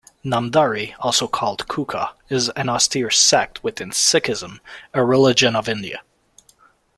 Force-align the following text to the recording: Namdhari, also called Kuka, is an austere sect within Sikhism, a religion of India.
Namdhari, 0.25 0.95
also 0.99 1.27
called 1.27 1.67
Kuka, 1.67 2.15
is 2.27 2.49
an 2.55 2.69
austere 2.69 3.11
sect 3.11 3.63
within 3.63 3.91
Sikhism, 3.91 4.59
a 4.95 5.05
religion 5.05 5.55
of 5.55 5.69
India. 5.69 6.01